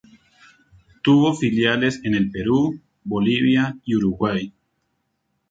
Tuvo 1.03 1.35
filiales 1.35 2.01
en 2.03 2.15
el 2.15 2.31
Perú, 2.31 2.81
Bolivia 3.03 3.77
y 3.85 3.93
Uruguay. 3.93 4.51